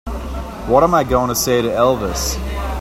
What 0.65 0.81
am 0.81 0.95
I 0.95 1.03
going 1.03 1.29
to 1.29 1.35
say 1.35 1.61
to 1.61 1.67
Elvis? 1.67 2.35